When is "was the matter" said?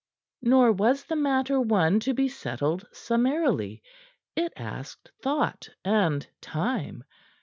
0.71-1.61